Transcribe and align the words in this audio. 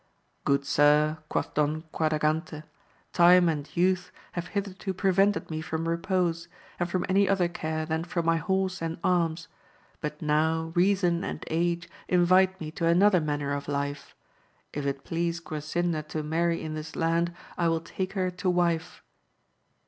Good 0.45 0.65
sir, 0.65 1.19
quoth 1.29 1.53
Don 1.53 1.83
Quadragante, 1.93 2.63
time 3.13 3.47
and 3.47 3.69
youth 3.77 4.11
have 4.31 4.47
hitherto 4.47 4.95
prevented 4.95 5.51
me 5.51 5.61
from 5.61 5.87
repose, 5.87 6.47
and 6.79 6.89
from 6.89 7.05
any 7.07 7.29
other 7.29 7.47
care 7.47 7.85
than 7.85 8.03
for 8.03 8.23
my 8.23 8.37
horse 8.37 8.81
and 8.81 8.97
arms, 9.03 9.47
but 9.99 10.19
now 10.19 10.73
reason 10.73 11.23
and 11.23 11.43
age 11.51 11.87
invite 12.07 12.59
me 12.59 12.71
to 12.71 12.87
another 12.87 13.21
manner 13.21 13.53
of 13.53 13.67
life; 13.67 14.15
if 14.73 14.87
it 14.87 15.03
please 15.03 15.39
Grasinda 15.39 16.01
to 16.07 16.23
marry 16.23 16.59
in 16.63 16.73
this 16.73 16.95
land, 16.95 17.35
I 17.55 17.67
will 17.67 17.81
take 17.81 18.13
her 18.13 18.31
to 18.31 18.49
wife. 18.49 19.03